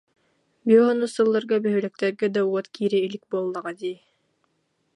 [0.65, 3.97] Биэс уонус сылларга бөһүөлэктэргэ да уот киирэ илик буоллаҕа дии